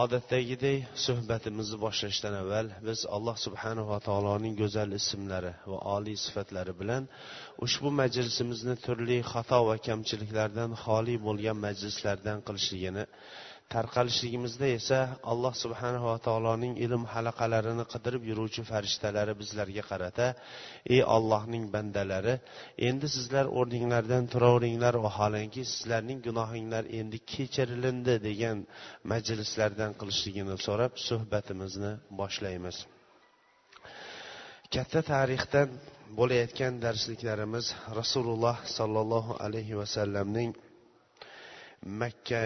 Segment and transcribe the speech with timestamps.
[0.00, 7.02] Odatdagidek suhbatimizni boshlashdan avval biz alloh subhanava taoloning go'zal ismlari va oliy sifatlari bilan
[7.66, 13.04] ushbu majlisimizni turli xato va kamchiliklardan xoli bo'lgan majlislardan qilishligini
[13.74, 14.98] tarqalishligimizda esa
[15.32, 20.26] alloh subhanava taoloning ilm halaqalarini qidirib yuruvchi farishtalari bizlarga qarata
[20.94, 22.34] ey ollohning bandalari
[22.88, 28.58] endi sizlar o'rninglardan turaveringlar vaholanki sizlarning gunohinglar endi kechirilindi degan
[29.12, 32.76] majlislardan qilishligini so'rab suhbatimizni boshlaymiz.
[34.74, 35.68] Katta tarixdan
[36.18, 37.66] bo'layotgan darsliklarimiz
[38.00, 40.50] rasululloh sollallohu alayhi vasallamning
[42.00, 42.42] makka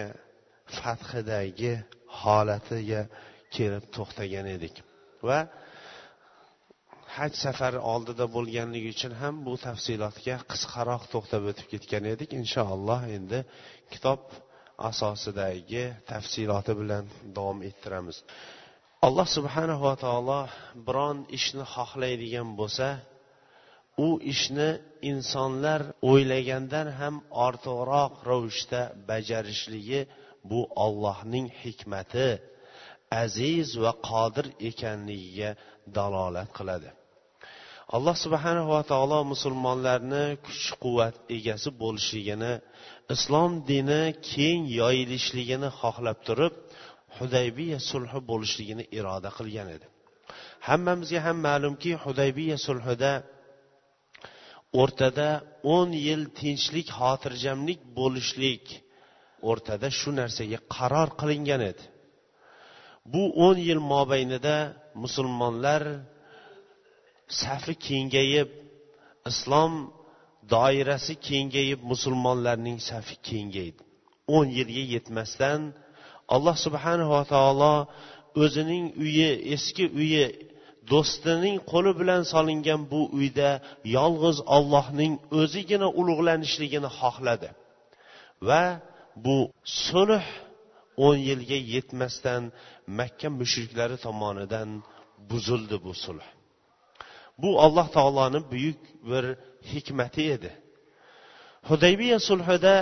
[0.78, 1.74] fathidagi
[2.20, 3.02] holatiga
[3.54, 4.74] kelib to'xtagan edik.
[5.28, 5.38] Va
[7.16, 12.30] haj safari oldida bo'lganligi uchun ham bu tafsilotga qisqaroq to'xtab o'tib ketgan edik.
[12.40, 13.38] Inshaalloh endi
[13.92, 14.20] kitob
[14.90, 17.04] asosidagi tafsiloti bilan
[17.36, 18.16] davom ettiramiz.
[19.06, 20.40] Alloh subhanava taolo
[20.86, 22.88] biron ishni xohlaydigan bo'lsa
[24.06, 24.70] u ishni
[25.10, 25.80] insonlar
[26.10, 27.14] o'ylagandan ham
[27.46, 30.00] ortiqroq ravishda bajarishligi
[30.50, 32.28] bu ollohning hikmati
[33.22, 35.50] aziz va qodir ekanligiga
[35.96, 36.90] dalolat qiladi.
[37.96, 42.52] Alloh subhanava taolo musulmonlarni kuch quvvat egasi bo'lishligini
[43.14, 44.02] islom dini
[44.32, 46.54] keng yoyilishligini xohlab turib
[47.16, 49.86] hudaybiya sulhi bo'lishligini iroda qilgan edi.
[50.68, 53.12] Hammamizga ham ma'lumki hudaybiya sulhida
[54.80, 55.28] o'rtada
[55.76, 58.64] o'n yil tinchlik xotirjamlik bo'lishlik
[59.50, 61.84] o'rtada shu narsaga qaror qilingan edi.
[63.12, 64.56] Bu o'n yil mobaynida
[65.02, 65.82] musulmonlar
[67.42, 68.48] safi kengayib
[69.30, 69.72] islom
[70.54, 73.80] doirasi kengayib musulmonlarning safi kengaydi.
[74.36, 75.60] o'n yilga yetmasdan
[76.34, 77.74] alloh subhanava taolo
[78.42, 80.24] o'zining uyi eski uyi
[80.92, 83.50] do'stining qo'li bilan solingan bu uyda
[83.96, 87.48] yolg'iz ollohning o'zigina ulug'lanishligini xohladi
[88.48, 88.62] va
[89.24, 89.36] bu
[89.84, 90.26] sulh
[91.06, 92.42] o'n yilga yetmasdan
[92.98, 94.68] makka mushriklari tomonidan
[95.30, 96.26] buzildi bu sulh.
[97.42, 99.24] Bu alloh taoloni buyuk bir
[99.72, 100.50] hikmati edi.
[101.68, 102.74] Hudaybiya sulhida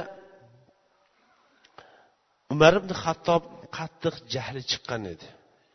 [2.53, 3.43] umar ibn hattob
[3.77, 5.27] qattiq jahli chiqqan edi.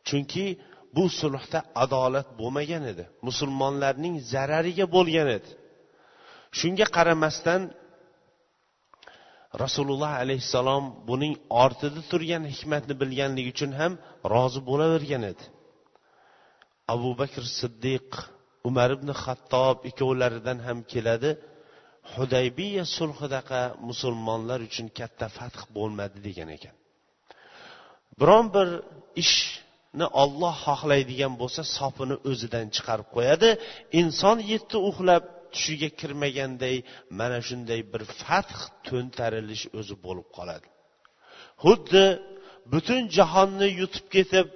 [0.07, 0.45] Chunki
[0.95, 3.03] bu sulhda adolat bo'lmagan edi.
[3.27, 5.49] Musulmonlarning zarariga bo'lgan edi.
[6.59, 7.61] Shunga qaramasdan
[9.63, 11.33] rasululloh alayhissalom buning
[11.63, 13.93] ortida turgan hikmatni bilganligi uchun ham
[14.33, 15.43] rozi bo'lavergan edi.
[16.93, 18.07] Abu bakr siddiq
[18.69, 21.31] umar ibn hattob ikkovlaridan ham keladi
[22.13, 26.75] hudaybiya sulhidaqa musulmonlar uchun katta fath bo'lmadi degan ekan.
[28.19, 28.67] Biron bir
[29.23, 33.49] ishni olloh xohlaydigan bo'lsa sopini o'zidan chiqarib qo'yadi
[34.01, 35.23] inson yetti uxlab
[35.53, 36.75] tushiga kirmaganday
[37.19, 38.55] mana shunday bir fath
[38.87, 40.67] to'ntarilish o'zi bo'lib qoladi.
[41.63, 42.05] Xuddi
[42.73, 44.47] butun jahonni yutib ketib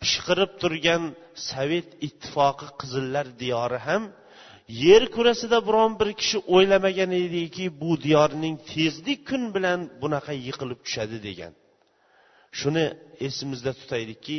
[0.00, 1.02] pishqirib turgan
[1.50, 4.02] sovet ittifoqi qizillar diyori ham
[4.84, 11.18] yer kurasida biron bir kishi o'ylamagan ediki bu diyorning tezlik kun bilan bunaqa yiqilib tushadi
[11.28, 11.52] degan.
[12.58, 12.84] Shuni
[13.26, 14.38] esimizda tutaylikki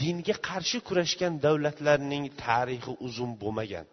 [0.00, 3.86] dinga qarshi kurashgan davlatlarning tarixi uzun bo'lmagan.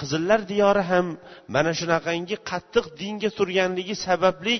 [0.00, 1.06] Qizillar diyori ham
[1.54, 4.56] mana shunaqangi qattiq dinga turganligi sababli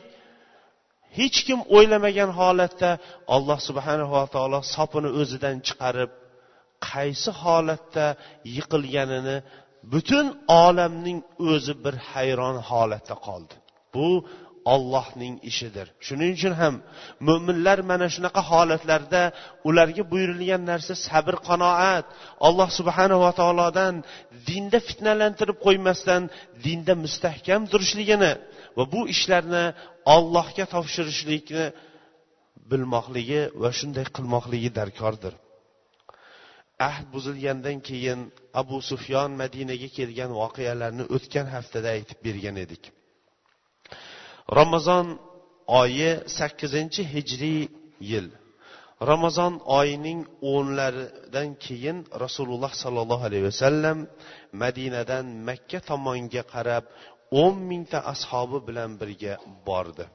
[1.19, 2.91] hech kim o'ylamagan holatda
[3.37, 6.11] alloh subhanava taolo sopini o'zidan chiqarib
[6.91, 8.07] qaysi holatda
[8.57, 9.37] yiqilganini
[9.93, 10.27] butun
[10.65, 11.19] olamning
[11.53, 13.55] o'zi bir hayron holatda qoldi.
[13.95, 14.09] Bu
[14.75, 15.87] ollohning ishidir.
[16.07, 16.75] Shuning uchun ham
[17.29, 19.23] mo'minlar mana shunaqa holatlarda
[19.69, 22.07] ularga buyurilgan narsa sabr qanoat
[22.49, 23.95] alloh subhanava taolodan
[24.49, 26.23] dinda fitnalantirib qo'ymasdan
[26.67, 28.33] dinda mustahkam turishligini
[28.77, 29.65] va bu ishlarni
[30.15, 31.65] ollohga topshirishlikni
[32.71, 35.35] bilmoqligi va shunday qilmoqligi darkordir.
[36.89, 38.21] Ahd buzilgandan keyin
[38.61, 42.83] abu sufyon madinaga kelgan voqealarni o'tgan haftada aytib bergan edik.
[44.57, 45.07] Ramazon
[45.81, 47.63] oyi sakkizinchi hijriy
[48.11, 48.29] yil.
[49.11, 50.21] Ramazon oyining
[50.53, 53.99] o'nlaridan keyin rasululloh sollallohu alayhi vasallam
[54.63, 56.85] madinadan makka tomonga qarab
[57.43, 59.35] o'n mingta ashobi bilan birga
[59.69, 60.07] bordi.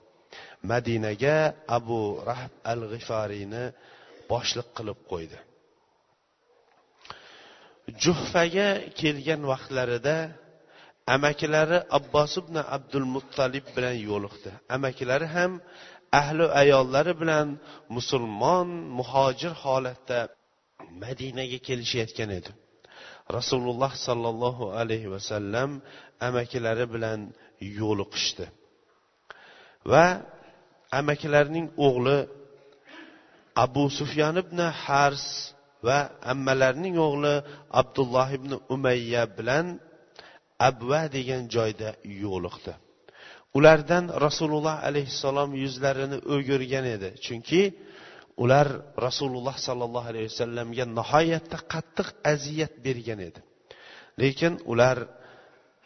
[0.72, 1.38] Madinaga
[1.78, 3.64] abu rahb al g'ifariyni
[4.32, 5.38] boshliq qilib qo'ydi.
[8.04, 8.70] Juhfaga
[9.00, 10.18] kelgan vaqtlarida
[11.08, 14.50] amakilari abbos ibn abdul muttalib bilan yo'liqdi.
[14.76, 15.52] Amakilari ham
[16.20, 17.48] ahli ayollari bilan
[17.96, 18.68] musulmon
[18.98, 20.20] muhojir holatda
[21.02, 22.52] madinaga kelishayotgan edi.
[23.38, 25.70] Rasululloh sollallohu alayhi vasallam
[26.28, 27.20] amakilari bilan
[27.80, 28.46] yo'liqishdi.
[29.92, 30.06] Va
[31.00, 32.18] amakilarining o'g'li
[33.66, 35.26] abu sufyan ibn hars
[35.88, 36.00] va
[36.34, 37.36] ammalarining o'g'li
[37.82, 39.66] abdulloh ibn umayya bilan
[40.70, 41.90] abva degan joyda
[42.24, 42.74] yo'liqdi.
[43.58, 47.10] Ulardan rasululloh alayhissalom yuzlarini o'girgan edi.
[47.26, 47.62] Chunki
[48.44, 48.68] ular
[49.06, 53.40] rasululloh sollallohu alayhi vasallamga nihoyatda qattiq aziyat bergan edi.
[54.22, 54.98] Lekin ular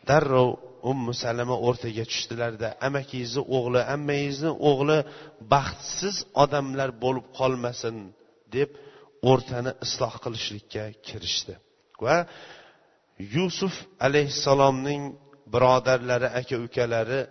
[0.10, 0.50] darrov
[0.92, 5.00] ummu salama o'rtaga tushdilarda amakingizni o'g'li ammangizni o'g'li
[5.54, 7.96] baxtsiz odamlar bo'lib qolmasin
[8.56, 8.70] deb
[9.32, 11.54] o'rtani isloh qilishlikka kirishdi.
[12.06, 12.18] Va
[13.36, 13.76] yusuf
[14.08, 15.04] alayhissalomning
[15.54, 17.22] birodarlari aka ukalari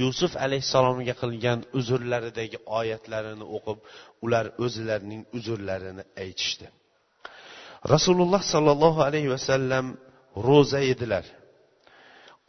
[0.00, 3.78] yusuf alayhissalomga qilgan uzrlaridagi oyatlarini o'qib
[4.24, 6.66] ular o'zlarining uzrlarini aytishdi.
[7.94, 9.86] Rasululloh sollallohu alayhi vasallam
[10.48, 11.24] ro'za edilar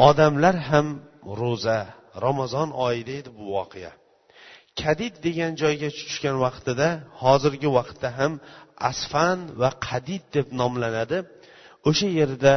[0.09, 0.87] odamlar ham
[1.41, 1.79] ro'za
[2.25, 3.91] ramazon oyida edi bu voqea.
[4.81, 6.87] Kadid degan joyga tushgan vaqtida
[7.23, 8.33] hozirgi vaqtda ham
[8.91, 11.17] asfan va qadid deb nomlanadi.
[11.89, 12.55] O'sha yerda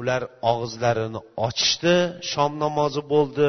[0.00, 1.96] ular og'izlarini ochishdi
[2.32, 3.48] shom namozi bo'ldi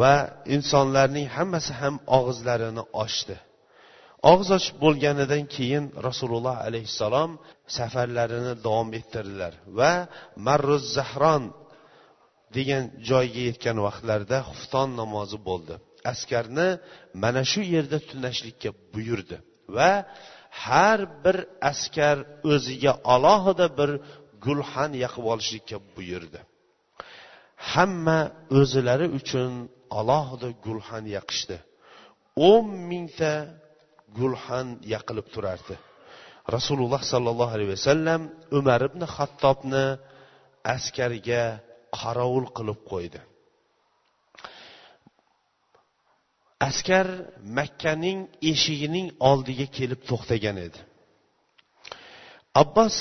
[0.00, 0.14] va
[0.56, 3.36] insonlarning hammasi ham og'izlarini ochdi.
[4.30, 7.30] Og'iz ochib bo'lganidan keyin rasululloh alayhissalom
[7.76, 9.92] safarlarini davom ettirdilar va
[10.46, 11.44] marruz zahron
[12.56, 15.74] degan joyga yetgan vaqtlarida xufton namozi bo'ldi.
[16.12, 16.68] Askarni
[17.22, 19.36] mana shu yerda tunashlikka buyurdi
[19.76, 19.90] va
[20.64, 21.36] har bir
[21.70, 22.16] askar
[22.52, 23.90] o'ziga alohida bir
[24.44, 26.40] gulxan yaqib olishlikka buyurdi.
[27.72, 28.20] Hamma
[28.58, 29.52] o'zilari uchun
[29.98, 31.56] alohida gulxan yaqishdi.
[32.50, 33.32] O'n mingta
[34.18, 35.74] gulxan yaqilib turardi.
[36.56, 38.20] Rasululloh sollallohu alayhi vasallam
[38.58, 39.86] umar ibn hattobni
[40.76, 41.44] askarga
[41.98, 43.20] qorovul qilib qo'ydi.
[46.68, 47.06] Askar
[47.58, 48.18] makkaning
[48.52, 50.80] eshigining oldiga kelib to'xtagan edi.
[52.62, 52.96] Abbos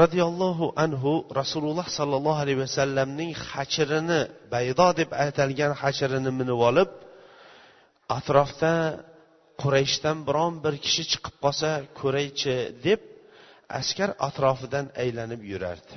[0.00, 4.20] roziyallohu anhu rasululloh sollallohu alayhi vasallamning hachirini
[4.54, 6.90] baydo deb atalgan hachirini minib olib
[8.18, 8.74] atrofda
[9.62, 11.70] qurayshdan biron bir kishi chiqib qolsa
[12.00, 12.56] ko'raychi
[12.86, 13.00] deb
[13.80, 15.94] askar atrofidan aylanib yurardi.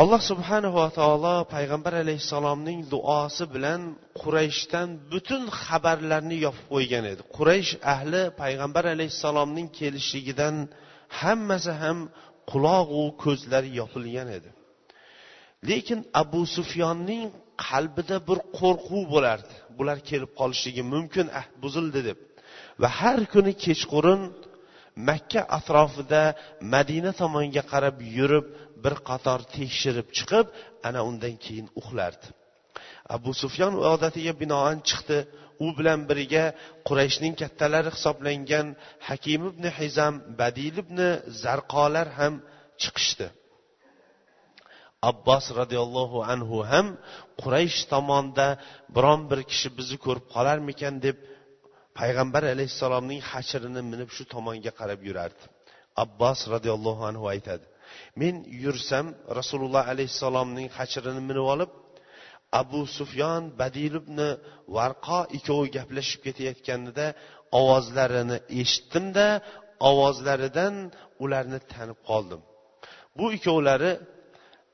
[0.00, 3.80] Alloh subhanava taolo payg'ambar alayhissalomning duosi bilan
[4.20, 7.22] qurayshdan butun xabarlarni yopib qo'ygan edi.
[7.36, 10.54] Quraysh ahli payg'ambar alayhissalomning kelishligidan
[11.20, 11.98] hammasi ham
[12.50, 14.50] qulog'u ko'zlari yopilgan edi.
[15.70, 17.24] Lekin abu sufyonning
[17.66, 19.54] qalbida bir qo'rquv bo'lardi.
[19.78, 22.18] Bular kelib qolishligi mumkin ahd buzildi deb.
[22.82, 24.20] Va har kuni kechqurun
[25.08, 26.22] makka atrofida
[26.74, 28.46] madina tomonga qarab yurib
[28.84, 30.46] bir qator tekshirib chiqib
[30.88, 32.26] ana undan keyin uxlardi.
[33.16, 35.18] Abu sufyon odatiga binoan chiqdi.
[35.64, 36.44] U bilan birga
[36.88, 38.66] qurayshning kattalari hisoblangan
[39.08, 40.98] hakim ibn hizam badil ibn
[41.42, 42.34] zarqolar ham
[42.82, 43.26] chiqishdi.
[45.10, 46.86] Abbos roziyallohu anhu ham
[47.42, 48.48] quraysh tomonda
[48.96, 51.16] biron bir kishi bizni ko'rib qolarmikan deb
[51.98, 55.44] payg'ambar alayhissalomning hashrini minib shu tomonga qarab yurardi
[56.04, 57.66] abbos roziyallohu anhu aytadi
[58.20, 58.34] men
[58.64, 59.06] yursam
[59.38, 61.70] rasululloh alayhissalomning hashrini minib olib
[62.60, 64.18] abu sufyon badil ibn
[64.76, 67.06] varqo ikkovi gaplashib ketayotganida
[67.60, 69.26] ovozlarini eshitdimda
[69.90, 70.74] ovozlaridan
[71.24, 72.40] ularni tanib qoldim.
[73.18, 73.92] Bu ikkovlari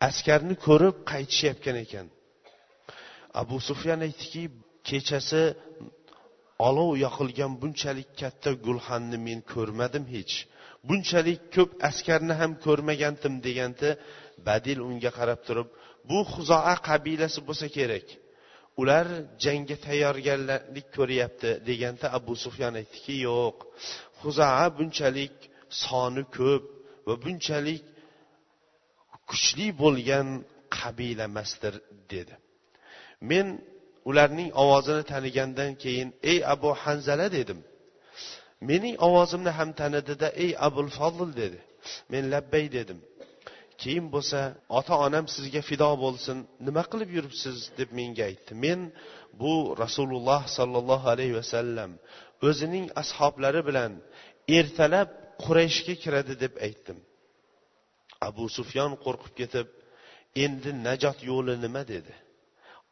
[0.09, 2.07] askarni ko'rib qaytishayotgan ekan.
[3.41, 4.43] Abu sufyan aytdiki
[4.89, 5.43] kechasi
[6.67, 10.35] olov yoqilgan bunchalik katta gulxanni men ko'rmadim hech.
[10.89, 13.89] Bunchalik ko'p askarni ham ko'rmagandim deganda
[14.47, 15.69] badil unga qarab turib
[16.09, 18.07] bu huzoa qabilasi bo'lsa kerak.
[18.81, 19.07] Ular
[19.45, 23.57] jangga tayyorgarlik ko'ryapti deganda abu sufyan aytdiki yo'q.
[24.23, 25.37] Huzoa bunchalik
[25.85, 26.65] soni ko'p
[27.07, 27.83] va bunchalik
[29.31, 30.29] kuchli bo'lgan
[30.79, 31.75] qabila emasdir
[32.13, 32.35] dedi.
[33.31, 33.47] Men
[34.09, 37.61] ularning ovozini tanigandan keyin ey abu hanzala dedim.
[38.69, 41.59] Mening ovozimni ham tanidida ey abul fozil dedi.
[42.13, 43.01] Men labbay dedim.
[43.83, 44.41] Keyin bo'lsa
[44.79, 46.37] ota onam sizga fido bo'lsin
[46.67, 47.57] nima qilib yuribsiz?
[47.79, 48.53] deb menga aytdi.
[48.65, 48.81] Men
[49.41, 51.91] bu rasululloh sollallohu alayhi vasallam
[52.49, 53.93] o'zining ashoblari bilan
[54.59, 55.09] ertalab
[55.45, 56.99] qurayshga kiradi deb aytdim.
[58.29, 59.69] Abu sufyon qo'rqib ketib
[60.45, 61.83] endi najot yo'li nima?
[61.95, 62.15] dedi.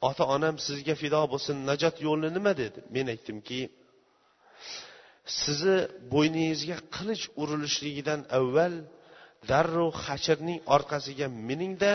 [0.09, 2.79] Ota onam sizga fido bo'lsin najot yo'li nima dedi?
[2.95, 3.61] Men aytdimki
[5.41, 5.79] sizni
[6.13, 8.75] bo'yningizga qilich urilishligidan avval
[9.51, 11.95] darrov hachirning orqasiga miningda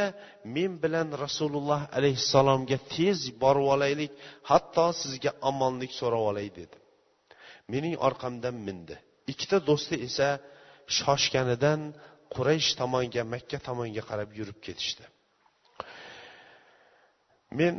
[0.55, 4.11] men bilan rasululloh alayhissalomga tez borib olaylik
[4.49, 6.77] hatto sizga omonlik so'rab olay dedi.
[7.73, 8.95] Mening orqamdan mindi.
[9.31, 10.29] Ikkita do'sti esa
[10.97, 11.81] shoshganidan
[12.35, 15.03] quraysh tomonga makka tomonga qarab yurib ketishdi.
[17.59, 17.75] Men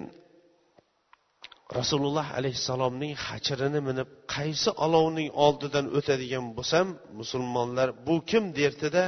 [1.79, 6.87] rasululloh alayhissalomning hachirini minib qaysi olovning oldidan o'tadigan bo'lsam
[7.21, 9.05] musulmonlar bu kim derdida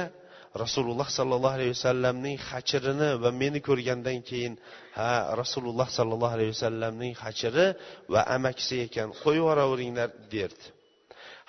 [0.63, 4.53] rasululloh sollallohu alayhi vasallamning hachirini va meni ko'rgandan keyin
[4.97, 7.67] ha rasululloh sollallohu alayhi vasallamning hachiri
[8.13, 10.65] va amakisi ekan qo'yib yuboraveringlar derdi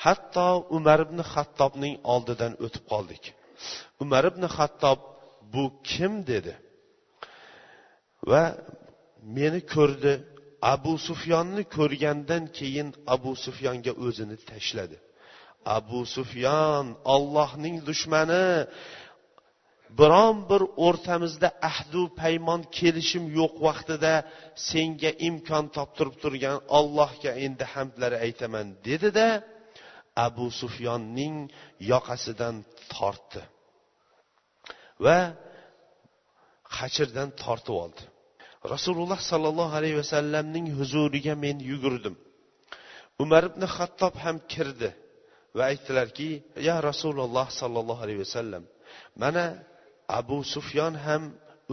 [0.04, 0.46] hatto
[0.76, 3.22] umar ibn hattobning oldidan o'tib qoldik.
[4.02, 4.98] Umar ibn hattob
[5.52, 6.54] bu kim dedi?
[8.30, 8.42] Va
[9.36, 10.12] meni ko'rdi
[10.74, 14.96] abu sufyonni ko'rgandan keyin abu sufyonga o'zini tashladi.
[15.78, 18.46] Abu sufyon ollohning dushmani
[19.98, 24.14] biron bir o'rtamizda ahdu paymon kelishim yo'q vaqtida
[24.68, 29.26] senga imkon toptirib turgan ollohga endi hamdlar aytaman dedida
[30.26, 31.36] abu sufyonning
[31.92, 32.56] yoqasidan
[32.94, 33.42] tortdi
[35.04, 35.18] va
[36.76, 38.02] qachirdan tortib oldi.
[38.74, 42.14] Rasululloh sollallohu alayhi vasallamning huzuriga men yugurdim.
[43.22, 44.90] Umar ibn hattob ham kirdi
[45.56, 46.30] va aytdilarki
[46.68, 48.62] ya rasululloh sollallohu alayhi vasallam
[49.22, 49.44] mana
[50.18, 51.22] abu sufyon ham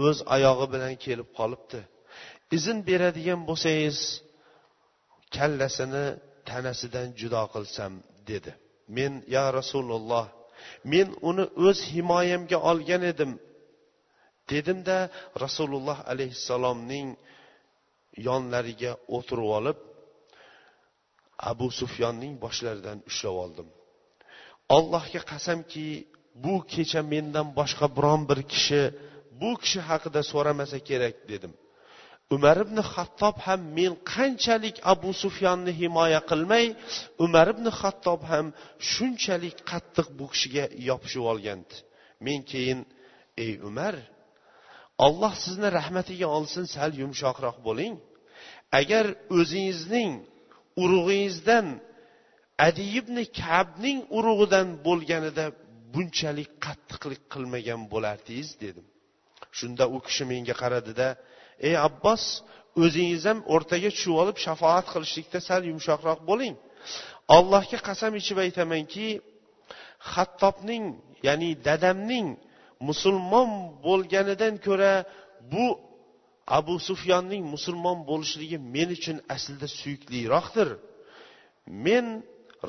[0.08, 1.80] o'z oyog'i bilan kelib qolibdi.
[2.58, 3.98] Izn beradigan bo'lsangiz
[5.36, 6.06] kallasini
[6.50, 7.94] tanasidan judo qilsam
[8.30, 8.52] dedi.
[8.96, 10.26] Men ya rasululloh
[10.92, 13.32] men uni o'z himoyamga olgan edim.
[14.52, 14.98] Dedimda
[15.44, 17.08] rasululloh alayhissalomning
[18.28, 19.78] yonlariga o'tirib olib
[21.52, 23.68] abu sufyonning boshlaridan ushlab oldim.
[24.78, 25.88] Allohga qasamki
[26.44, 28.82] bu kecha mendan boshqa biron bir kishi
[29.42, 31.54] bu kishi haqida so'ramasa kerak dedim.
[32.36, 36.66] Umar ibn hattob ham men qanchalik abu sufyonni himoya qilmay
[37.26, 38.46] umar ibn hattob ham
[38.92, 41.76] shunchalik qattiq bu kishiga yopishib olgandi.
[42.26, 42.80] Men keyin
[43.44, 43.96] ey umar
[45.06, 47.94] olloh sizni rahmatiga olsin sal yumshoqroq bo'ling.
[48.80, 49.06] Agar
[49.40, 50.12] o'zingizning
[50.84, 51.68] urug'ingizdan
[52.68, 55.46] adi ibn kabning urug'idan bo'lganida
[55.94, 58.86] bunchalik qattiqlik qilmagan bo'lardingiz dedim.
[59.58, 61.08] Shunda u kishi menga qaradida
[61.68, 62.24] ey abbos
[62.84, 66.56] o'zingiz ham o'rtaga tushib olib shafoat qilishlikda sal yumshoqroq bo'ling.
[67.38, 69.08] Allohga qasam ichib aytamanki
[70.14, 70.86] hattobning
[71.28, 72.28] ya'ni dadamning
[72.88, 73.50] musulmon
[73.86, 74.94] bo'lganidan ko'ra
[75.52, 75.66] bu
[76.58, 80.70] abu sufyonning musulmon bo'lishligi men uchun aslida suyukliroqdir.
[81.86, 82.06] Men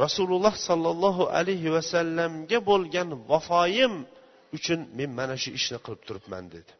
[0.04, 3.94] rasululloh sollallohu alayhi vasallamga bo'lgan vafoyim
[4.56, 6.73] uchun men mana shu ishni qilib turibman dedi.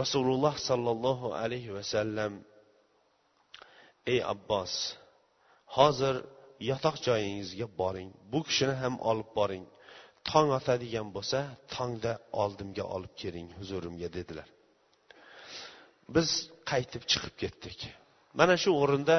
[0.00, 2.32] Rasululloh sollallohu alayhi vasallam
[4.12, 4.72] ey abbos
[5.76, 6.14] hozir
[6.70, 9.64] yotoq joyingizga boring bu kishini ham olib boring.
[10.30, 11.38] Tong otadigan bo'lsa
[11.74, 12.12] tongda
[12.42, 14.48] oldimga olib keling huzurimga dedilar.
[16.14, 16.28] Biz
[16.70, 17.78] qaytib chiqib ketdik.
[18.38, 19.18] Mana shu o'rinda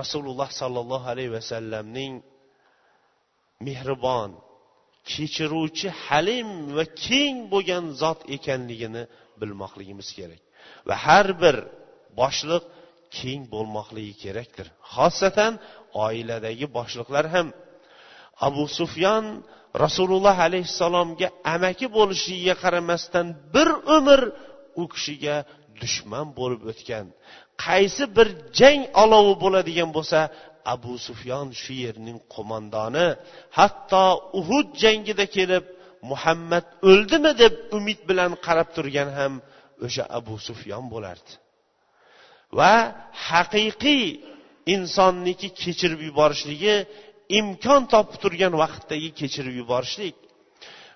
[0.00, 2.12] rasululloh sollallohu alayhi vasallamning
[3.66, 4.30] mehribon
[5.12, 9.02] kechiruvchi halim va keng bo'lgan zot ekanligini
[9.40, 10.42] bilmoqligimiz kerak.
[10.88, 11.56] Va har bir
[12.20, 12.64] boshliq
[13.18, 14.66] keng bo'lmoqligi kerakdir.
[14.94, 15.52] Xosatan
[16.06, 17.46] oiladagi boshliqlar ham
[18.46, 19.24] abu sufyon
[19.84, 24.20] rasululloh alayhissalomga amaki bo'lishligiga qaramasdan bir umr
[24.80, 25.36] u kishiga
[25.80, 27.06] dushman bo'lib o'tgan.
[27.64, 28.28] Qaysi bir
[28.58, 30.20] jang olovi bo'ladigan bo'lsa
[30.74, 33.08] abu sufyon shu yerning qo'mondoni.
[33.58, 34.04] Hatto
[34.40, 35.64] uhud jangida kelib
[36.10, 39.32] muhammad o'ldimi deb umid bilan qarab turgan ham
[39.86, 41.32] o'sha abu sufyon bo'lardi.
[42.58, 42.74] Va
[43.28, 44.04] haqiqiy
[44.74, 46.74] insonniki kechirib yuborishligi
[47.38, 50.16] imkon topib turgan vaqtdagi kechirib yuborishlik.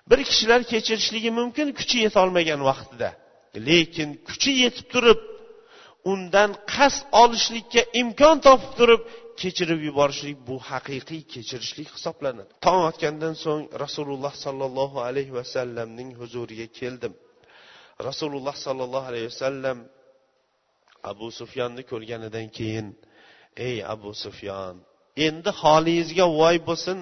[0.09, 3.09] Bir kishilar kechirishligi mumkin kuchi yetolmagan vaqtida.
[3.67, 5.19] Lekin kuchi yetib turib
[6.11, 9.01] undan qasd olishlikka imkon topib turib
[9.41, 12.51] kechirib yuborishlik bu haqiqiy kechirishlik hisoblanadi.
[12.65, 17.13] Tong otgandan so'ng rasululloh sollallohu alayhi vasallamning huzuriga keldim.
[18.07, 19.77] Rasululloh sollallohu alayhi vasallam
[21.11, 22.87] abu sufyonni ko'rganidan keyin
[23.67, 24.75] ey abu sufyon
[25.25, 26.97] endi holingizga voy bo'lsin.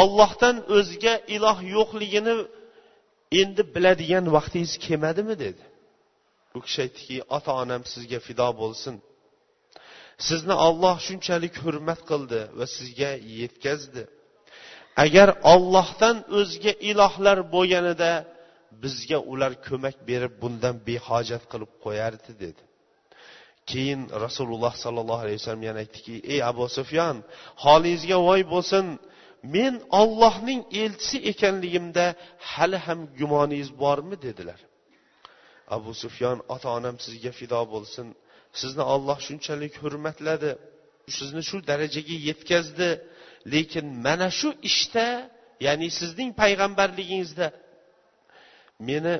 [0.00, 2.34] Ollohdan o'zga iloh yo'qligini
[3.40, 5.64] endi biladigan vaqtingiz kelmadimi dedi.
[6.56, 8.94] U kishi aytdiki ota onam sizga fido bo'lsin.
[10.28, 14.02] Sizni olloh shunchalik hurmat qildi va sizga yetkazdi.
[15.04, 18.12] Agar ollohdan o'zga ilohlar bo'lganida
[18.82, 22.62] bizga ular ko'mak berib bundan behojat qilib qo'yardi dedi.
[23.70, 27.16] Keyin rasululloh sollallohu alayhi vasallam yana aytdiki ey abu sufyon
[27.64, 28.86] holingizga voy bo'lsin.
[29.54, 32.06] Men ollohning elchisi ekanligimda
[32.50, 34.16] hali ham gumoningiz bormi?
[34.26, 34.60] dedilar.
[35.76, 38.06] Abu sufyon ota onam sizga fido bo'lsin.
[38.60, 40.50] Sizni olloh shunchalik hurmatladi.
[41.18, 42.90] Sizni shu darajaga yetkazdi.
[43.54, 45.06] Lekin mana shu ishda
[45.66, 47.46] ya'ni sizning payg'ambarligingizda
[48.88, 49.14] meni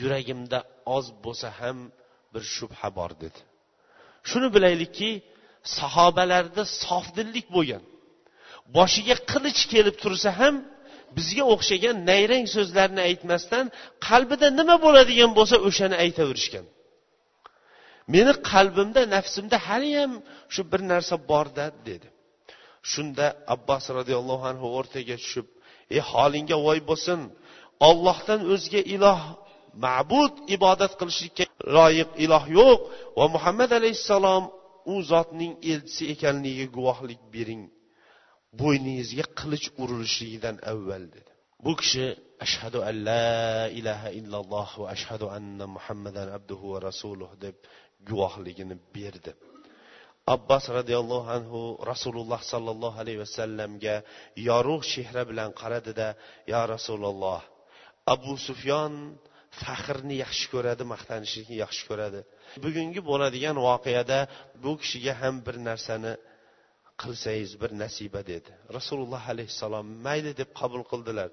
[0.00, 0.58] yuragimda
[0.96, 1.78] oz bo'lsa ham
[2.32, 3.40] bir shubha bor dedi.
[4.28, 5.10] Shuni bilaylikki
[5.78, 7.82] sahobalarda sofdillik bo'lgan.
[8.76, 10.54] Boshiga qilich kelib tursa ham
[11.16, 13.64] bizga o'xshagan nayrang so'zlarni aytmasdan
[14.08, 16.66] qalbida nima bo'ladigan bo'lsa o'shani aytaverishgan.
[18.14, 20.12] Meni qalbimda nafsimda haliyam
[20.54, 22.08] shu bir narsa borda dedi.
[22.92, 25.46] Shunda abbos roziyallohu anhu o'rtaga tushib
[25.94, 27.20] ey holingga voy bo'lsin
[27.88, 29.20] ollohdan o'zga iloh
[29.84, 31.44] ma'bud ibodat qilishlikka
[31.76, 32.80] loyiq iloh yo'q
[33.18, 34.44] va muhammad alayhissalom
[34.92, 37.62] u zotning elchisi ekanligiga guvohlik bering.
[38.60, 41.32] Bo'yningizga qilich urilishligidan avval dedi.
[41.64, 42.04] Bu kishi
[42.46, 43.32] ashhadu an la
[43.78, 47.56] ilaha illalloh va ashhadu anna muhammadan abduhu va rasuluh deb
[48.08, 49.32] guvohligini berdi.
[50.34, 51.60] Abbos roziyallohu anhu
[51.92, 53.94] rasululloh sollallohu alayhi vasallamga
[54.48, 56.08] yorug' chehra bilan qaradida
[56.52, 57.40] yo rasululloh
[58.14, 58.92] abu sufyon
[59.62, 62.20] faxrni yaxshi ko'radi maqtanishlikni yaxshi ko'radi.
[62.64, 64.18] Bugungi bo'ladigan voqeada
[64.62, 66.12] bu kishiga ham bir narsani
[67.02, 68.50] qilsangiz bir nasiba dedi.
[68.76, 71.28] Rasululloh alayhissalom mayli deb qabul qildilar.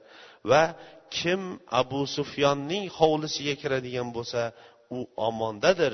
[0.51, 0.63] Va
[1.17, 1.41] kim
[1.81, 4.41] abu sufyonning hovlisiga kiradigan bo'lsa
[4.97, 4.99] u
[5.29, 5.93] omondadir.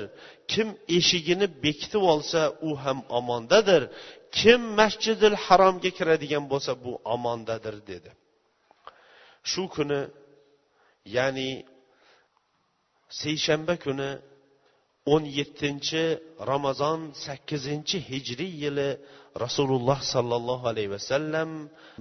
[0.52, 3.82] Kim eshigini bekitib olsa u ham omondadir.
[4.38, 8.10] Kim masjidil haromga kiradigan bo'lsa bu omondadir dedi.
[9.50, 10.00] Shu kuni
[11.16, 11.48] ya'ni
[13.20, 14.10] seshanba kuni
[15.14, 16.04] o'n yettinchi
[16.50, 18.88] ramazon sakkizinchi hijriy yili
[19.44, 21.50] rasululloh sollallohu alayhi vasallam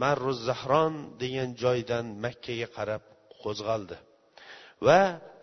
[0.04, 3.04] marru zahron degan joydan makkaga qarab
[3.43, 3.97] qo'zg'aldi.
[4.88, 5.02] Va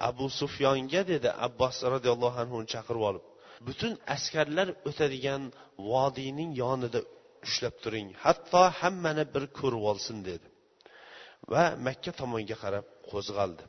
[0.09, 3.25] abu sufyonga dedi abbos roziyallohu anhuni chaqirib olib
[3.67, 5.43] butun askarlar o'tadigan
[5.91, 7.01] vodiyning yonida
[7.47, 10.47] ushlab turing hatto hammani bir ko'rib olsin dedi.
[11.53, 13.65] Va makka tomonga qarab qo'zg'aldi.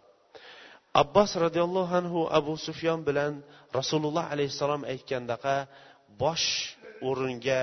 [1.02, 3.34] Abbos roziyallohu anhu abu sufyon bilan
[3.80, 5.56] rasululloh alayhissalom aytgandaqa
[6.22, 6.48] bosh
[7.10, 7.60] o'ringa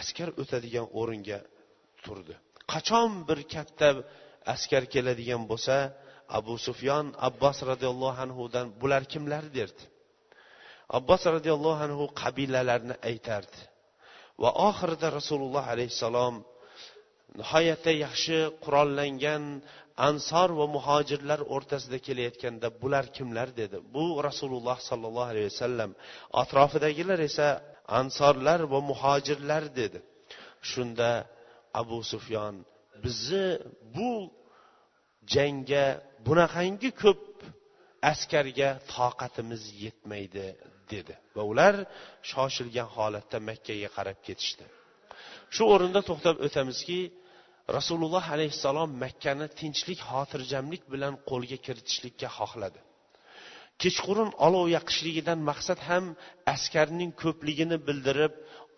[0.00, 1.38] askar o'tadigan o'ringa
[2.04, 2.34] turdi.
[2.72, 3.88] Qachon bir katta
[4.54, 5.76] askar keladigan bo'lsa
[6.38, 9.44] abu sufyon abbos roziyallohu anhudan bular kimlar?
[9.58, 9.84] derdi.
[10.98, 13.60] Abbos roziyallohu anhu qabilalarni aytardi.
[14.42, 16.34] Va oxirida rasululloh alayhissalom
[17.40, 19.42] nihoyatda yaxshi qurollangan
[20.08, 23.76] ansor va muhojirlar o'rtasida kelayotganda bular kimlar dedi.
[23.94, 25.90] Bu rasululloh sollallohu alayhi vasallam
[26.42, 27.48] atrofidagilar esa
[28.00, 29.98] ansorlar va muhojirlar dedi.
[30.70, 31.10] Shunda
[31.80, 32.54] abu sufyon
[33.04, 33.46] bizni
[33.96, 34.10] bu
[35.34, 35.84] jangga
[36.26, 37.22] bunaqangi ko'p
[38.12, 40.46] askarga toqatimiz yetmaydi
[40.92, 41.14] dedi.
[41.36, 41.74] Va ular
[42.30, 44.64] shoshilgan holatda makkaga qarab ketishdi.
[45.54, 47.00] Shu o'rinda to'xtab o'tamizki
[47.76, 52.80] rasululloh alayhissalom makkani tinchlik xotirjamlik bilan qo'lga kiritishlikka xohladi.
[53.82, 56.04] Kechqurun olov yoqishligidan maqsad ham
[56.54, 58.32] askarning ko'pligini bildirib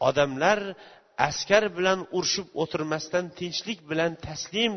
[0.08, 0.58] odamlar
[1.28, 4.72] askar bilan urushib o'tirmasdan tinchlik bilan taslim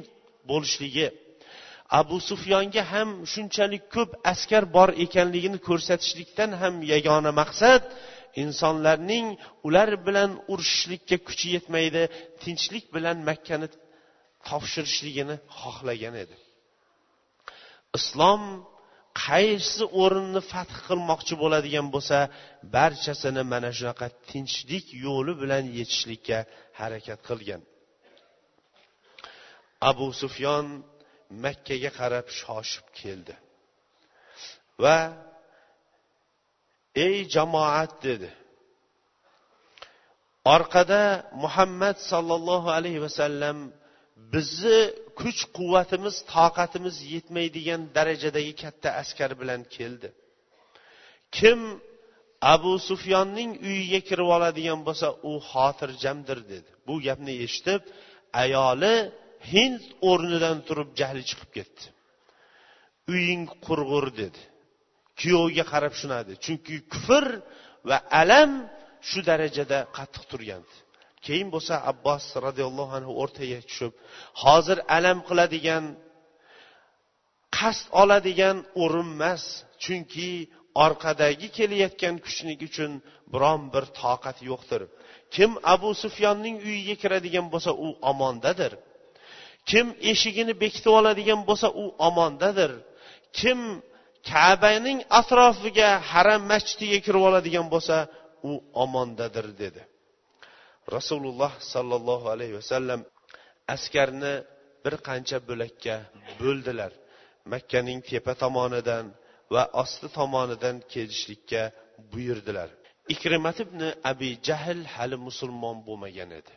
[0.49, 1.07] bo'lishligi
[1.99, 7.83] abu sufyonga ham shunchalik ko'p askar bor ekanligini ko'rsatishlikdan ham yagona maqsad
[8.43, 9.27] insonlarning
[9.67, 12.03] ular bilan urushishlikka kuchi yetmaydi
[12.43, 13.67] tinchlik bilan makkani
[14.49, 16.35] topshirishligini xohlagan edi.
[17.97, 18.41] Islom
[19.25, 22.17] qaysi o'rinni fath qilmoqchi bo'ladigan bo'lsa
[22.75, 26.39] barchasini mana shunaqa tinchlik yo'li bilan yetishlikka
[26.79, 27.61] harakat qilgan.
[29.89, 30.65] Abu sufyon
[31.43, 33.35] makkaga qarab shoshib keldi
[34.83, 34.97] va
[37.05, 38.29] ey jamoat dedi.
[40.55, 41.01] Orqada
[41.43, 43.57] muhammad sollallohu alayhi vasallam
[44.33, 44.79] bizni
[45.19, 50.09] kuch quvvatimiz toqatimiz yetmaydigan darajadagi katta askar bilan keldi.
[51.37, 51.59] Kim
[52.53, 56.69] abu sufyonning uyiga kirib oladigan bo'lsa u xotirjamdir dedi.
[56.87, 57.81] Bu gapni eshitib
[58.43, 58.95] ayoli
[59.51, 61.83] hind o'rnidan turib jahli chiqib ketdi.
[63.13, 64.41] Uying qurg'ur dedi.
[65.19, 66.31] Kuyoviga qarab shunadi.
[66.45, 67.25] Chunki kufr
[67.89, 68.51] va alam
[69.09, 70.75] shu darajada qattiq turgandi.
[71.27, 73.93] Keyin bo'lsa abbos roziyallohu anhu o'rtaga tushib
[74.43, 75.83] hozir alam qiladigan
[77.57, 79.43] qasd oladigan o'rin emas
[79.83, 80.29] chunki
[80.85, 82.91] orqadagi kelayotgan kuchlik uchun
[83.33, 84.81] biron bir toqat yo'qdir.
[85.35, 88.71] Kim abu sufyonning uyiga kiradigan bo'lsa u omondadir.
[89.69, 92.71] Kim eshigini bekitib oladigan bo'lsa u omondadir.
[93.39, 93.59] Kim
[94.31, 97.97] kabaning atrofiga haram masjidiga kirib oladigan bo'lsa
[98.49, 98.51] u
[98.83, 99.81] omondadir dedi.
[100.95, 103.01] Rasululloh sollallohu alayhi vasallam
[103.75, 104.33] askarni
[104.83, 105.95] bir qancha bo'lakka
[106.41, 106.91] bo'ldilar.
[107.53, 109.05] Makkaning tepa tomonidan
[109.53, 111.63] va osti tomonidan kelishlikka
[112.11, 112.69] buyurdilar.
[113.13, 116.53] Ikrimat ibn abi jahl hali musulmon bo'lmagan edi.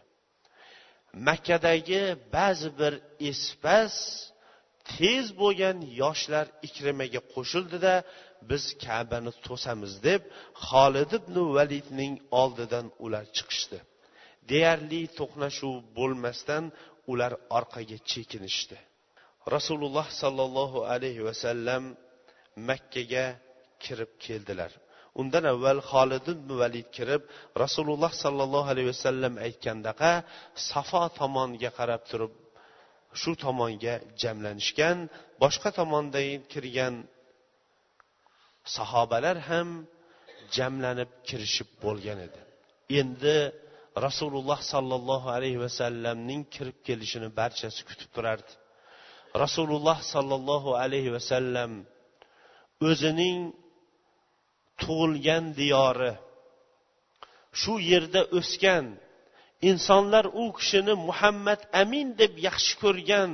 [1.28, 2.02] Makkadagi
[2.36, 2.94] ba'zi bir
[3.30, 3.94] espas
[4.92, 7.94] tez bo'lgan yoshlar ikrimaga qo'shildida
[8.50, 10.22] biz kabani to'samiz deb
[10.66, 13.78] xolid ibn validning oldidan ular chiqishdi.
[14.50, 16.64] Deyarli to'qnashuv bo'lmasdan
[17.12, 18.78] ular orqaga chekinishdi.
[19.54, 21.82] Rasululloh sollallohu alayhi vasallam
[22.68, 23.26] makkaga
[23.84, 24.72] kirib keldilar.
[25.20, 27.22] Undan avval xolid ibn valid kirib
[27.64, 30.12] rasululloh sollallohu alayhi vasallam aytgandaqa
[30.70, 32.32] safo tomonga qarab turib
[33.20, 34.96] shu tomonga jamlanishgan
[35.42, 36.94] boshqa tomondan kirgan
[38.76, 39.68] sahobalar ham
[40.56, 42.40] jamlanib kirishib bo'lgan edi.
[43.00, 43.36] Endi
[44.06, 48.52] rasululloh sollallohu alayhi vasallamning kirib kelishini barchasi kutib turardi.
[49.44, 51.72] Rasululloh sollallohu alayhi vasallam
[52.88, 53.38] o'zining
[54.80, 56.12] tug'ilgan diyori
[57.60, 58.86] shu yerda o'sgan
[59.70, 63.30] insonlar u kishini muhammad amin deb yaxshi ko'rgan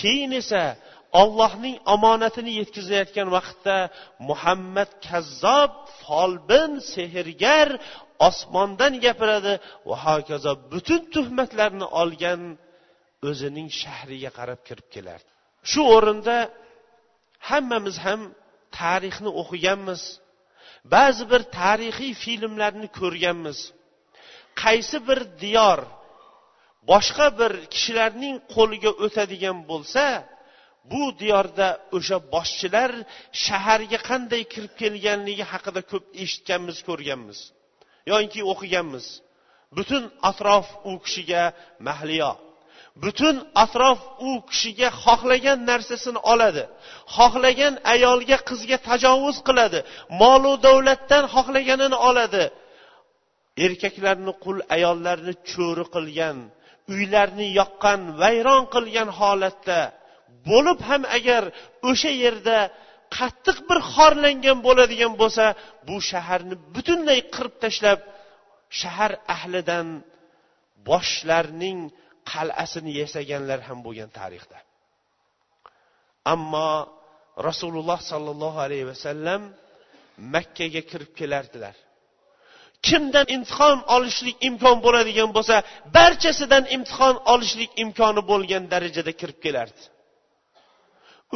[0.00, 0.64] keyin esa
[1.22, 3.76] ollohning omonatini yetkazayotgan vaqtda
[4.28, 7.68] muhammad kazzob folbin sehrgar
[8.28, 9.54] osmondan gapiradi
[9.88, 12.42] va hokazo butun tuhmatlarni olgan
[13.28, 15.30] o'zining shahriga qarab kirib kelardi.
[15.70, 16.36] Shu o'rinda
[17.48, 18.20] hammamiz ham
[18.78, 20.02] tarixni o'qiganmiz
[20.94, 23.58] ba'zi bir tarixiy filmlarni ko'rganmiz.
[24.62, 25.80] Qaysi bir diyor
[26.90, 30.04] boshqa bir kishilarning qo'liga o'tadigan bo'lsa
[30.92, 32.90] bu diyorda o'sha boshchilar
[33.44, 37.38] shaharga qanday kirib kelganligi haqida ko'p eshitganmiz ko'rganmiz.
[38.10, 39.06] Yoinki o'qiganmiz.
[39.76, 41.42] Butun atrof u kishiga
[41.86, 42.32] mahliyo.
[43.02, 46.64] Butun atrof u kishiga xohlagan narsasini oladi.
[47.16, 49.80] Xohlagan ayolga qizga tajovuz qiladi.
[50.20, 52.44] Molu davlatdan xohlaganini oladi.
[53.64, 56.38] Erkaklarni qul ayollarni cho'ri qilgan
[56.92, 59.80] uylarni yoqqan vayron qilgan holatda
[60.48, 61.42] bo'lib ham agar
[61.90, 62.58] o'sha yerda
[63.16, 65.44] qattiq bir xorlangan bo'ladigan bo'lsa
[65.88, 68.00] bu shaharni butunlay qirib tashlab
[68.80, 69.86] shahar ahlidan
[70.88, 71.78] boshlarning
[72.32, 74.58] qal'asini yasaganlar ham bo'lgan tarixda.
[76.34, 76.70] Ammo
[77.48, 79.42] rasululloh sollallohu alayhi vasallam
[80.34, 81.76] makkaga kirib kelardilar.
[82.88, 85.56] Kimdan imtihon olishlik imkon bo'ladigan bo'lsa
[85.96, 89.82] barchasidan imtihon olishlik imkoni bo'lgan darajada kirib kelardi.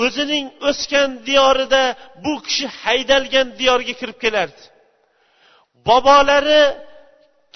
[0.04, 1.82] O'zining o'sgan diyorida
[2.24, 4.62] bu kishi haydalgan diyorga kirib kelardi.
[5.88, 6.62] Bobolari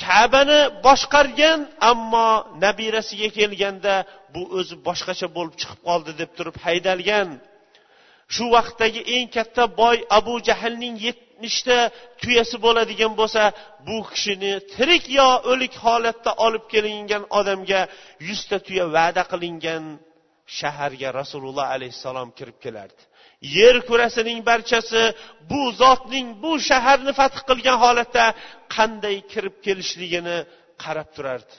[0.05, 2.31] kabani boshqargan ammo
[2.65, 3.95] nabirasiga kelganda
[4.35, 7.29] bu o'zi boshqacha bo'lib chiqib qoldi deb turib haydalgan.
[8.35, 11.79] Shu vaqtdagi eng katta boy abu jahlning yetmishta
[12.21, 13.43] tuyasi bo'ladigan bo'lsa
[13.87, 17.81] bu kishini tirik yo o'lik holatda olib kelingan odamga
[18.29, 19.85] yuzta tuya va'da qilingan
[20.59, 23.03] shaharga rasululloh alayhissalom kirib kelardi.
[23.57, 25.03] Yer kurasining barchasi
[25.51, 28.25] bu zotning bu shaharni fath qilgan holatda
[28.77, 30.39] qanday kirib kelishligini
[30.83, 31.55] qarab turardi.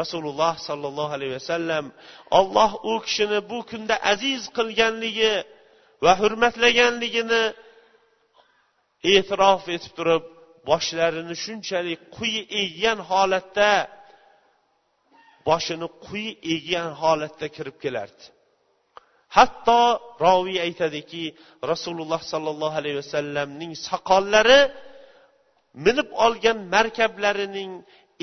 [0.00, 1.84] Rasululloh sollallohu alayhi vasallam
[2.38, 5.34] olloh u kishini bu kunda aziz qilganligi
[6.04, 7.44] va hurmatlaganligini
[9.14, 10.24] e'tirof etib turib
[10.68, 13.70] boshlarini shunchalik quyi eggan holatda
[15.48, 18.24] boshini quyi eggan holatda kirib kelardi.
[19.36, 19.80] Hatto
[20.24, 21.24] roviy aytadiki
[21.70, 24.60] rasululloh sollallohu alayhi vasallamning soqollari
[25.86, 27.70] minib olgan markablarining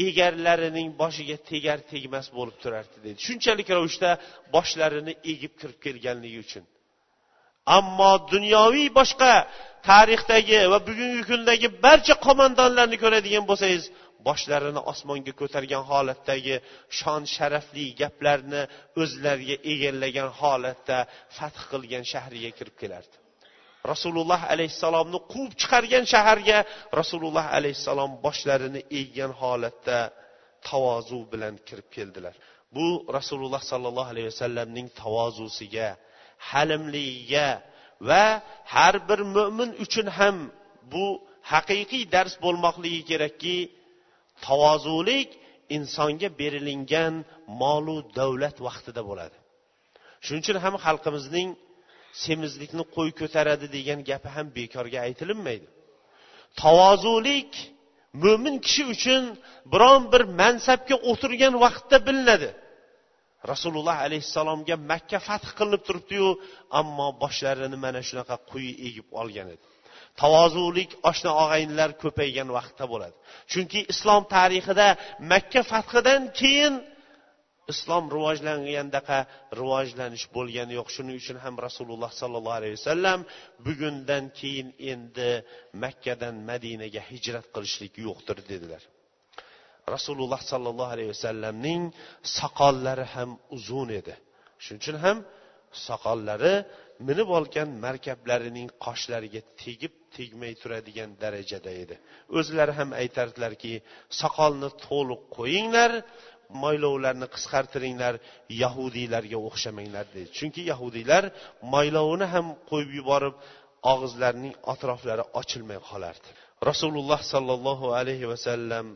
[0.06, 4.10] egarlarining boshiga tegar tegmas bo'lib turardi deydi shunchalik ravishda
[4.56, 6.64] boshlarini egib kirib kelganligi uchun.
[7.78, 9.32] Ammo dunyoviy boshqa
[9.90, 13.84] tarixdagi va bugungi kundagi barcha qo'mondonlarni ko'radigan bo'lsangiz
[14.28, 16.56] boshlarini osmonga ko'targan holatdagi
[17.00, 18.62] shon sharafli gaplarni
[19.02, 20.98] o'zlariga egallagan holatda
[21.38, 23.16] fath qilgan shahriga kirib kelardi.
[23.92, 26.58] Rasululloh alayhissalomni quvib chiqargan shaharga
[27.00, 30.00] rasululloh alayhissalom boshlarini eggan holatda
[30.68, 32.36] tavozu bilan kirib keldilar.
[32.76, 35.90] Bu rasululloh sollallohu alayhi vasallamning tavozusiga
[36.50, 37.48] halimligiga
[38.10, 38.26] va
[38.74, 40.38] har bir mo'min uchun ham
[40.94, 41.06] bu
[41.52, 43.56] haqiqiy dars bo'lmoqligi kerakki
[44.46, 45.30] tavozulik
[45.78, 47.14] insonga berilingan
[47.62, 49.38] molu davlat vaqtida bo'ladi.
[50.26, 51.50] Shuning uchun ham xalqimizning
[52.24, 55.68] semizlikni qo'y ko'taradi degan gapi ham bekorga aytilinmaydi.
[56.62, 57.52] Tavozulik
[58.24, 59.24] mo'min kishi uchun
[59.74, 62.50] biron bir mansabga o'tirgan vaqtda bilinadi.
[63.52, 66.30] Rasululloh alayhissalomga makka fath qilinib turibdiyu
[66.80, 69.64] ammo boshlarini mana shunaqa quyi egib olgan edi.
[70.22, 73.16] Tavozulik oshna og'aynilar ko'paygan vaqtda bo'ladi.
[73.52, 74.88] Chunki islom tarixida
[75.32, 76.74] makka fathidan keyin
[77.74, 79.20] islom rivojlangandaqa
[79.60, 80.88] rivojlanish bo'lgani yo'q.
[80.96, 83.20] Shuning uchun ham rasululloh sollallohu alayhi vasallam
[83.66, 85.32] bugundan keyin endi
[85.84, 88.84] makkadan madinaga hijrat qilishlik yo'qdir dedilar.
[89.96, 91.82] Rasululloh sollallohu alayhi vasallamning
[92.40, 94.14] soqollari ham uzun edi.
[94.64, 95.18] Shuning uchun ham
[95.88, 96.56] soqollari
[97.08, 101.96] minib olgan markablarining qoshlariga tegib tegmay turadigan darajada edi.
[102.38, 103.74] O'zlari ham aytardilarki
[104.22, 105.92] soqolni to'liq qo'yinglar
[106.64, 108.14] moylovlarni qisqartiringlar
[108.64, 111.24] yahudiylarga o'xshamanglar deydi chunki yahudiylar
[111.74, 113.36] moylovini ham qo'yib yuborib
[113.92, 116.28] og'izlarining atroflari ochilmay qolardi.
[116.70, 118.88] Rasululloh sollallohu alayhi vasallam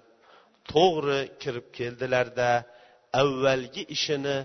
[0.74, 2.50] to'g'ri kirib keldilarda
[3.22, 4.38] avvalgi ishini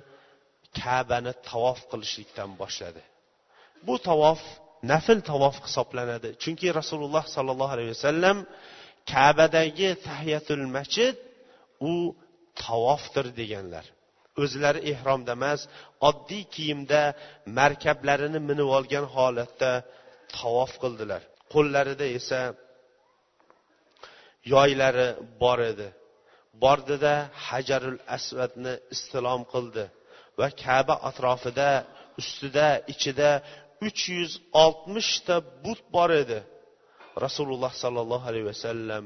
[0.81, 3.03] kabani tavof qilishlikdan boshladi.
[3.87, 4.41] Bu tavof
[4.91, 6.31] nafl tavof hisoblanadi.
[6.43, 8.37] Chunki rasululloh sollallohu alayhi vasallam
[9.13, 11.15] kabadagi tahiyatul masjid
[11.91, 11.93] u
[12.63, 13.85] tavofdir deganlar.
[14.43, 15.61] O'zlari ehromda emas
[16.09, 17.01] oddiy kiyimda
[17.59, 19.71] markablarini minib olgan holatda
[20.37, 21.23] tavof qildilar.
[21.53, 22.41] Qo'llarida esa
[24.53, 25.09] yoylari
[25.43, 25.89] bor edi.
[26.65, 27.15] Bordida
[27.49, 29.85] hajarul asvadni istilom qildi
[30.39, 31.71] va kaba atrofida
[32.21, 33.31] ustida ichida
[33.88, 36.40] uch yuz oltmishta but bor edi
[37.26, 39.06] rasululloh sollallohu alayhi vasallam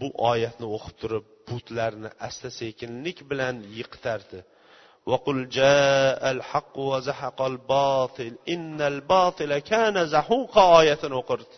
[0.00, 4.40] bu oyatni o'qib turib butlarni asta sekinlik bilan yiqitardi
[5.12, 11.54] وقل جاء الحق وزحق الباطل إن الباطل كان زحوقا oyatini o'qirdi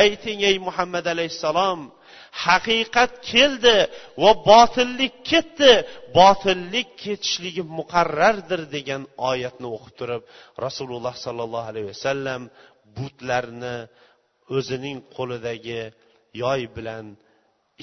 [0.00, 1.80] ayting ey muhammad alayhissalom
[2.45, 3.77] haqiqat keldi
[4.23, 5.73] va botillik ketdi.
[6.19, 10.21] Botillik ketishligi muqarrardir degan oyatni o'qib turib
[10.65, 12.41] rasululloh sollallohu alayhi vasallam
[12.97, 13.77] butlarni
[14.57, 15.81] o'zining qo'lidagi
[16.43, 17.05] yoy bilan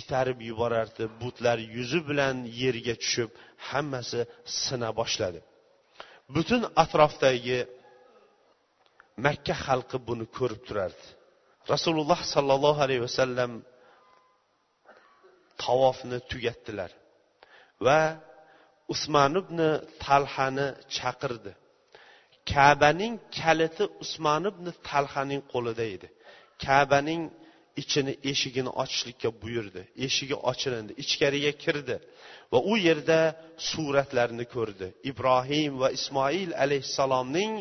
[0.01, 1.05] itarib yuborardi.
[1.23, 3.31] Butlar yuzi bilan yerga tushib
[3.69, 4.21] hammasi
[4.63, 5.41] sina boshladi.
[6.35, 7.59] Butun atrofdagi
[9.27, 11.07] makka xalqi buni ko'rib turardi.
[11.73, 13.53] Rasululloh sollallohu alayhi vasallam
[15.63, 16.91] tavofni tugatdilar.
[17.87, 18.01] Va
[18.95, 19.59] usmon ibn
[20.05, 21.53] talhani chaqirdi.
[22.53, 26.09] Kabaning kaliti usmon ibn talhaning qo'lida edi.
[26.65, 27.23] Kabaning
[27.83, 29.83] ichini eshigini ochishlikka buyurdi.
[30.07, 31.97] Eshigi ochilindi ichkariga kirdi
[32.53, 33.21] va u yerda
[33.71, 34.87] suratlarni ko'rdi.
[35.11, 37.53] Ibrohim va ismoil alayhissalomning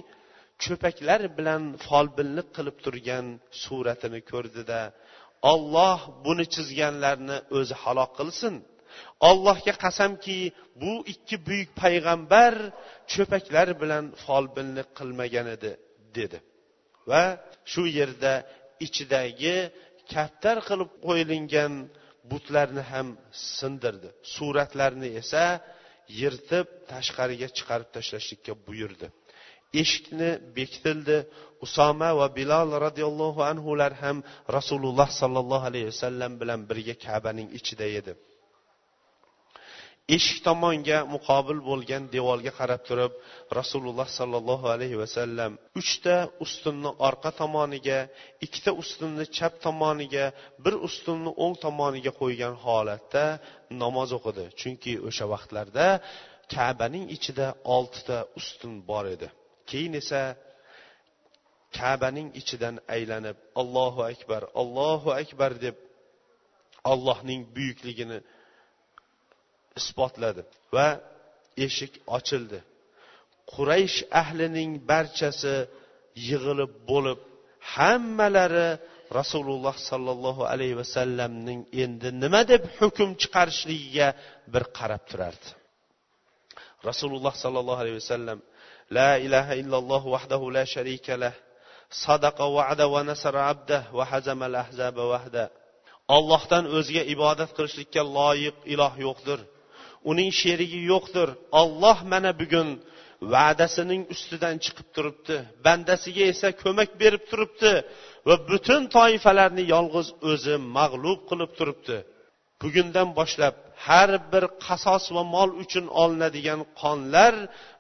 [0.63, 3.25] cho'paklar bilan folbinlik qilib turgan
[3.63, 4.79] suratini ko'rdida
[5.51, 8.56] olloh buni chizganlarni o'zi halok qilsin.
[9.29, 10.38] Allohga qasamki
[10.82, 12.53] bu ikki buyuk payg'ambar
[13.12, 15.71] cho'paklar bilan folbinlik qilmagan edi
[16.17, 16.38] dedi.
[17.10, 17.23] Va
[17.71, 18.34] shu yerda
[18.86, 19.56] ichidagi
[20.13, 21.73] kaptar qilib qo'yilgan
[22.32, 23.08] butlarni ham
[23.58, 24.10] sindirdi.
[24.36, 25.45] Suratlarni esa
[26.19, 29.08] yirtib tashqariga chiqarib tashlashlikka buyurdi.
[29.81, 31.17] Eshikni bekitildi
[31.65, 34.17] usoma va bilol roziyallohu anhular ham
[34.57, 38.13] rasululloh sollallohu alayhi vasallam bilan birga kabaning ichida edi.
[40.15, 43.13] Eshik tomonga muqobil bo'lgan devorga qarab turib
[43.59, 47.99] rasululloh sollallohu alayhi vasallam uchta ustunni orqa tomoniga
[48.45, 50.25] ikkita ustunni chap tomoniga
[50.63, 53.25] bir ustunni o'ng tomoniga qo'ygan holatda
[53.81, 54.45] namoz o'qidi.
[54.59, 55.88] Chunki o'sha vaqtlarda
[56.55, 59.27] kabaning ichida oltita ustun bor edi.
[59.73, 60.21] Keyin esa
[61.77, 65.75] kabaning ichidan aylanib allohu akbar allohu akbar deb
[66.91, 68.19] allohning buyukligini
[69.79, 70.41] isbotladi
[70.75, 70.88] va
[71.65, 72.59] eshik ochildi.
[73.53, 75.55] Quraysh ahlining barchasi
[76.27, 77.19] yig'ilib bo'lib
[77.73, 78.69] hammalari
[79.19, 84.07] rasululloh sollallohu alayhi vasallamning endi nima deb hukm chiqarishligiga
[84.53, 85.49] bir qarab turardi.
[86.89, 88.39] Rasululloh sollallohu alayhi vasallam
[88.97, 91.33] la ilaha illalloh vahdahu la sharika lah
[92.05, 95.45] sadaqa va'da va nasara abda va hazamal ahzaba vahda.
[96.17, 99.39] Ollohdan o'ziga ibodat qilishlikka loyiq iloh yo'qdir.
[100.11, 101.29] Uning sherigi yo'qdir.
[101.61, 102.69] Olloh mana bugun
[103.33, 107.73] va'dasining ustidan chiqib turibdi bandasiga esa ko'mak berib turibdi
[108.27, 111.97] va butun toifalarni yolg'iz o'zi mag'lub qilib turibdi.
[112.61, 117.33] Bugundan boshlab har bir qasos va mol uchun olinadigan qonlar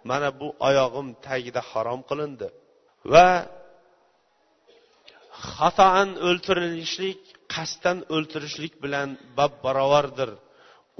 [0.09, 2.47] mana bu oyog'im tagida harom qilindi.
[3.13, 3.29] Va
[5.55, 7.19] xatoan o'ltirilishlik
[7.53, 10.29] qasddan o'ltirishlik bilan bab barobardir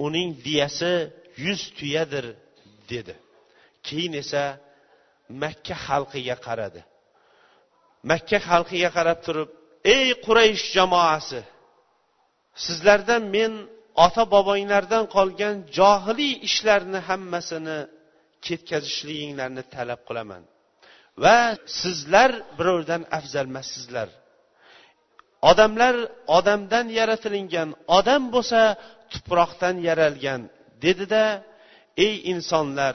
[0.06, 0.92] uning diyasi
[1.44, 2.26] yuz tuyadir
[2.92, 3.14] dedi.
[3.86, 4.44] Keyin esa
[5.42, 6.80] makka xalqiga qaradi.
[8.10, 9.48] Makka xalqiga qarab turib
[9.94, 11.40] ey quraysh jamoasi
[12.64, 13.52] sizlardan men
[14.06, 17.78] ota bobonglardan qolgan johiliy ishlarni hammasini
[18.46, 20.42] ketkazishliginglarni talab qilaman.
[21.24, 21.38] Va
[21.80, 24.08] sizlar birovdan afzalmassizlar
[25.50, 25.94] odamlar
[26.38, 28.60] odamdan yaratilingan odam bo'lsa
[29.12, 30.40] tuproqdan yaralgan
[30.84, 31.24] dedida
[32.06, 32.94] ey insonlar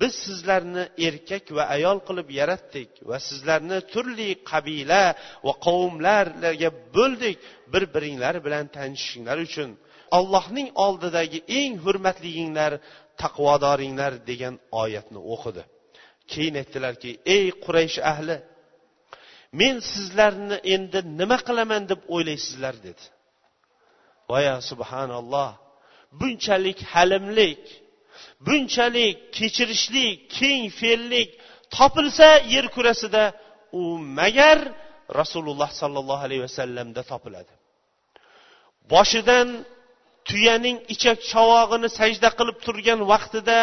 [0.00, 5.04] biz sizlarni erkak va ayol qilib yaratdik va sizlarni turli qabila
[5.46, 7.36] va qavmlarga bo'ldik
[7.72, 9.70] bir biringlar bilan tanishishinglar uchun.
[10.18, 12.72] Allohning oldidagi eng hurmatliginglar
[13.22, 15.62] taqvodoringlar degan oyatni o'qidi.
[16.32, 18.36] Keyin aytdilarki ey quraysh ahli
[19.60, 22.74] men sizlarni endi nima qilaman deb o'ylaysizlar?
[22.86, 23.04] dedi.
[24.30, 25.50] Voya subhanalloh
[26.20, 27.62] bunchalik halimlik
[28.46, 31.28] bunchalik kechirishlik keng fe'llik
[31.76, 33.24] topilsa yer kurasida
[33.80, 33.82] u
[34.18, 34.58] magar
[35.20, 37.52] rasululloh sollallohu alayhi vasallamda topiladi.
[38.92, 39.48] Boshidan
[40.28, 43.58] tuyaning ichak chavog'ini sajda qilib turgan vaqtida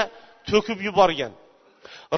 [0.49, 1.33] to'kib yuborgan.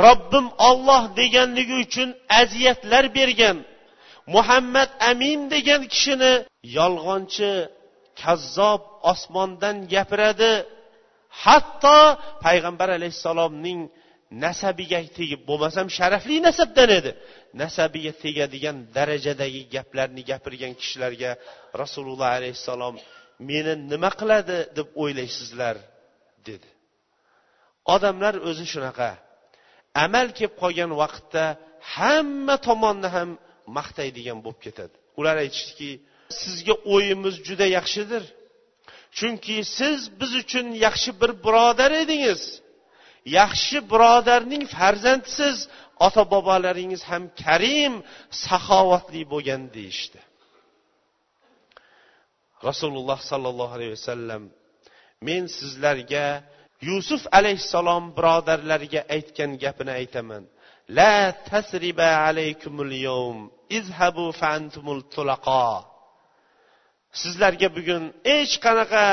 [0.05, 2.09] Robbim olloh deganligi uchun
[2.41, 3.57] aziyatlar bergan.
[4.35, 6.33] Muhammad amin degan kishini
[6.77, 7.51] yolg'onchi
[8.21, 10.53] kazzob osmondan gapiradi.
[11.43, 11.99] Hatto
[12.45, 13.79] payg'ambar alayhissalomning
[14.45, 17.11] nasabiga tegib bo'lmasam sharafli nasabdan edi.
[17.63, 21.31] Nasabiga tegadigan darajadagi gaplarni gapirgan kishilarga
[21.81, 22.95] rasululloh alayhissalom
[23.49, 25.77] meni nima qiladi deb o'ylaysizlar?
[26.49, 26.69] dedi.
[27.95, 29.11] Odamlar o'zi shunaqa.
[30.05, 31.43] Amal kelib qolgan vaqtda
[31.95, 33.29] hamma tomonni ham
[33.77, 34.95] maqtaydigan bo'lib ketadi.
[35.19, 35.91] Ular aytishdiki
[36.41, 38.23] sizga o'yimiz juda yaxshidir.
[39.17, 42.41] Chunki siz biz uchun yaxshi bir birodar edingiz.
[43.39, 45.57] Yaxshi birodarning farzandisiz.
[46.05, 47.93] Ota bobolaringiz ham karim
[48.45, 50.19] saxovatli bo'lgan deyishdi.
[52.67, 54.43] Rasululloh sollallohu alayhi vasallam
[55.27, 56.27] men sizlarga
[56.89, 60.43] yusuf alayhissalom birodarlariga aytgan gapini aytaman.
[60.97, 61.15] La
[61.49, 63.37] tasriba alaykumul yawm
[63.79, 65.67] izhabu fantumul tulaqo
[67.21, 69.05] sizlarga bugun hech qanaqa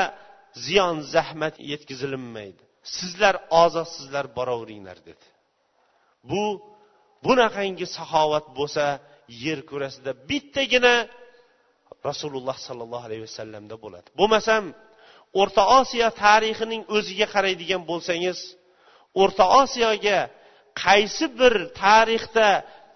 [0.65, 2.63] ziyon zahmat yetkazilinmaydi
[2.97, 5.25] sizlar ozodsizlar boraveringlar dedi.
[6.29, 6.43] Bu
[7.25, 8.85] bunaqangi saxovat bo'lsa
[9.45, 10.95] yer kurasida bittagina
[12.07, 14.07] rasululloh sollallohu alayhi vasallamda bo'ladi.
[14.19, 14.63] Bo'lmasam
[15.41, 18.39] o'rta osiyo tarixining o'ziga qaraydigan bo'lsangiz
[19.21, 20.19] o'rta osiyoga
[20.83, 21.53] qaysi bir
[21.83, 22.47] tarixda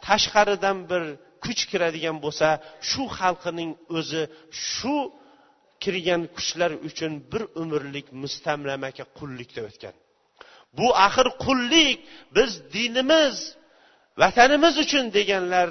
[0.08, 1.04] tashqaridan bir
[1.46, 2.48] kuch kiradigan bo'lsa
[2.90, 4.24] shu xalqining o'zi
[4.70, 4.96] shu
[5.84, 9.96] kirgan kuchlar uchun bir umrlik mustamlamaga qullikda o'tgan.
[10.78, 11.98] Bu axir qullik
[12.36, 13.36] biz dinimiz
[14.22, 15.70] vatanimiz uchun deganlar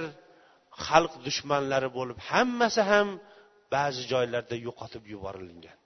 [0.86, 3.08] xalq dushmanlari bo'lib hammasi ham
[3.74, 5.76] ba'zi joylarda yo'qotib yuborilgan.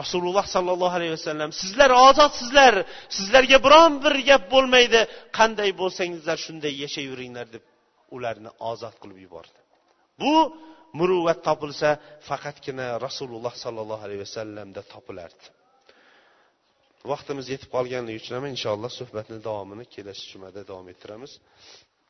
[0.00, 2.74] Rasululloh sollallohu alayhi vasallam sizlar ozodsizlar
[3.16, 5.00] sizlarga biron bir gap bo'lmaydi
[5.38, 7.64] qanday bo'lsangizlar shunday yashayveringlar deb
[8.16, 9.58] ularni ozod qilib yubordi.
[10.22, 10.34] Bu
[10.98, 11.88] muruvvat topilsa
[12.28, 15.44] faqatgina rasululloh sollallohu alayhi vasallamda topilardi.
[17.12, 21.32] Vaqtimiz yetib qolganligi uchun ham inshaalloh suhbatni davomini kelasi jumada davom ettiramiz.